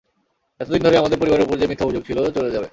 [0.59, 2.67] এতদিন ধরে আমাদের পরিবারের উপর যে মিথ্যে অভিযোগ ছিল চলে যাবে।